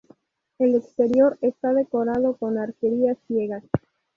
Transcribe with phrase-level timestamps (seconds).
[0.57, 3.63] El exterior está decorado con arquerías ciegas.